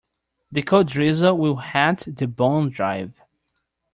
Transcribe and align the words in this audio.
The 0.51 0.63
cold 0.63 0.87
drizzle 0.87 1.37
will 1.37 1.57
halt 1.57 2.05
the 2.07 2.25
bond 2.25 2.73
drive. 2.73 3.13